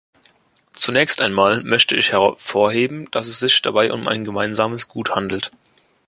[0.73, 5.51] Zunächst einmal möchte ich hervorheben, dass es sich dabei um ein gemeinsames Gut handelt.